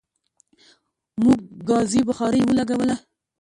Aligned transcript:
موږ 1.23 1.39
ګازی 1.67 2.01
بخاری 2.09 2.41
ولګوله 2.45 2.95